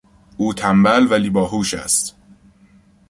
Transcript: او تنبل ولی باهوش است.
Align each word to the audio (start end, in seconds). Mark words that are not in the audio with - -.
او 0.37 0.53
تنبل 0.53 1.07
ولی 1.11 1.29
باهوش 1.29 1.73
است. 1.73 2.15